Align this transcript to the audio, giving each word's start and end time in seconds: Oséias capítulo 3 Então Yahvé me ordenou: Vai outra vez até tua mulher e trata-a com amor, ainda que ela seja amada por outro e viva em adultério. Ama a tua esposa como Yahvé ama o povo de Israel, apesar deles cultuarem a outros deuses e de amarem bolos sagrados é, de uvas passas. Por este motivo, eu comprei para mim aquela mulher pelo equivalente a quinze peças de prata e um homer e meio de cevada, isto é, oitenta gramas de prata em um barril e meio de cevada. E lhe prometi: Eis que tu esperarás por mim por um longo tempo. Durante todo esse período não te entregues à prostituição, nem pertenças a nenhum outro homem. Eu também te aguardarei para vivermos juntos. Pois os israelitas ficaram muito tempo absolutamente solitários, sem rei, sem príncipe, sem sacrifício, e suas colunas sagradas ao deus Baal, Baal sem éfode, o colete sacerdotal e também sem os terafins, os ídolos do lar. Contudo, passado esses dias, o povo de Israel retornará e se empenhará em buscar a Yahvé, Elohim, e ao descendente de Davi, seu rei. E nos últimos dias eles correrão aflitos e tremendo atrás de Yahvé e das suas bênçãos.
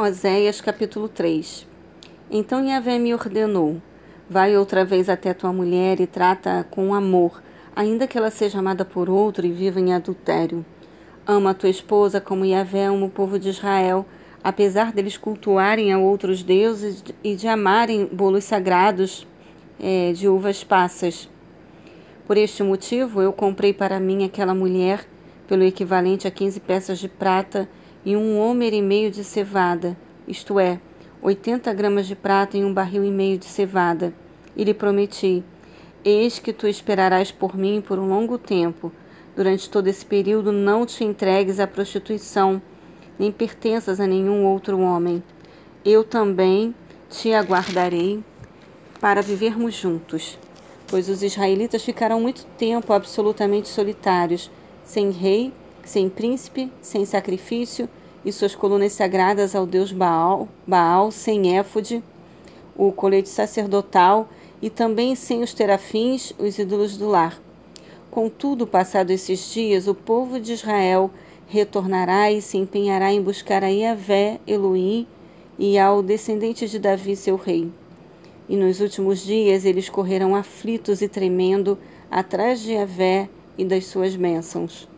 Oséias 0.00 0.60
capítulo 0.60 1.08
3 1.08 1.66
Então 2.30 2.64
Yahvé 2.64 3.00
me 3.00 3.12
ordenou: 3.12 3.82
Vai 4.30 4.56
outra 4.56 4.84
vez 4.84 5.08
até 5.08 5.34
tua 5.34 5.52
mulher 5.52 6.00
e 6.00 6.06
trata-a 6.06 6.62
com 6.62 6.94
amor, 6.94 7.42
ainda 7.74 8.06
que 8.06 8.16
ela 8.16 8.30
seja 8.30 8.60
amada 8.60 8.84
por 8.84 9.10
outro 9.10 9.44
e 9.44 9.50
viva 9.50 9.80
em 9.80 9.92
adultério. 9.92 10.64
Ama 11.26 11.50
a 11.50 11.54
tua 11.54 11.68
esposa 11.68 12.20
como 12.20 12.44
Yahvé 12.44 12.84
ama 12.84 13.06
o 13.06 13.10
povo 13.10 13.40
de 13.40 13.48
Israel, 13.48 14.06
apesar 14.40 14.92
deles 14.92 15.16
cultuarem 15.16 15.92
a 15.92 15.98
outros 15.98 16.44
deuses 16.44 17.02
e 17.24 17.34
de 17.34 17.48
amarem 17.48 18.06
bolos 18.06 18.44
sagrados 18.44 19.26
é, 19.80 20.12
de 20.12 20.28
uvas 20.28 20.62
passas. 20.62 21.28
Por 22.24 22.36
este 22.36 22.62
motivo, 22.62 23.20
eu 23.20 23.32
comprei 23.32 23.72
para 23.72 23.98
mim 23.98 24.22
aquela 24.22 24.54
mulher 24.54 25.04
pelo 25.48 25.64
equivalente 25.64 26.28
a 26.28 26.30
quinze 26.30 26.60
peças 26.60 27.00
de 27.00 27.08
prata 27.08 27.68
e 28.08 28.16
um 28.16 28.40
homer 28.40 28.72
e 28.72 28.80
meio 28.80 29.10
de 29.10 29.22
cevada, 29.22 29.94
isto 30.26 30.58
é, 30.58 30.80
oitenta 31.20 31.74
gramas 31.74 32.06
de 32.06 32.16
prata 32.16 32.56
em 32.56 32.64
um 32.64 32.72
barril 32.72 33.04
e 33.04 33.10
meio 33.10 33.36
de 33.36 33.44
cevada. 33.44 34.14
E 34.56 34.64
lhe 34.64 34.72
prometi: 34.72 35.44
Eis 36.02 36.38
que 36.38 36.54
tu 36.54 36.66
esperarás 36.66 37.30
por 37.30 37.54
mim 37.54 37.82
por 37.86 37.98
um 37.98 38.08
longo 38.08 38.38
tempo. 38.38 38.90
Durante 39.36 39.68
todo 39.68 39.88
esse 39.88 40.06
período 40.06 40.50
não 40.50 40.86
te 40.86 41.04
entregues 41.04 41.60
à 41.60 41.66
prostituição, 41.66 42.62
nem 43.18 43.30
pertenças 43.30 44.00
a 44.00 44.06
nenhum 44.06 44.46
outro 44.46 44.80
homem. 44.80 45.22
Eu 45.84 46.02
também 46.02 46.74
te 47.10 47.34
aguardarei 47.34 48.24
para 49.02 49.20
vivermos 49.20 49.74
juntos. 49.74 50.38
Pois 50.86 51.10
os 51.10 51.22
israelitas 51.22 51.84
ficaram 51.84 52.22
muito 52.22 52.46
tempo 52.56 52.90
absolutamente 52.94 53.68
solitários, 53.68 54.50
sem 54.82 55.10
rei, 55.10 55.52
sem 55.84 56.08
príncipe, 56.08 56.72
sem 56.80 57.04
sacrifício, 57.04 57.86
e 58.24 58.32
suas 58.32 58.54
colunas 58.54 58.92
sagradas 58.92 59.54
ao 59.54 59.66
deus 59.66 59.92
Baal, 59.92 60.48
Baal 60.66 61.10
sem 61.10 61.56
éfode, 61.56 62.02
o 62.76 62.92
colete 62.92 63.28
sacerdotal 63.28 64.28
e 64.60 64.70
também 64.70 65.14
sem 65.14 65.42
os 65.42 65.52
terafins, 65.54 66.32
os 66.38 66.58
ídolos 66.58 66.96
do 66.96 67.08
lar. 67.08 67.40
Contudo, 68.10 68.66
passado 68.66 69.10
esses 69.10 69.52
dias, 69.52 69.86
o 69.86 69.94
povo 69.94 70.40
de 70.40 70.52
Israel 70.52 71.10
retornará 71.46 72.30
e 72.30 72.42
se 72.42 72.58
empenhará 72.58 73.12
em 73.12 73.22
buscar 73.22 73.64
a 73.64 73.68
Yahvé, 73.68 74.40
Elohim, 74.46 75.06
e 75.58 75.78
ao 75.78 76.02
descendente 76.02 76.68
de 76.68 76.78
Davi, 76.78 77.16
seu 77.16 77.36
rei. 77.36 77.70
E 78.48 78.56
nos 78.56 78.80
últimos 78.80 79.24
dias 79.24 79.64
eles 79.64 79.88
correrão 79.88 80.34
aflitos 80.34 81.02
e 81.02 81.08
tremendo 81.08 81.76
atrás 82.10 82.60
de 82.60 82.72
Yahvé 82.72 83.28
e 83.56 83.64
das 83.64 83.86
suas 83.86 84.14
bênçãos. 84.16 84.88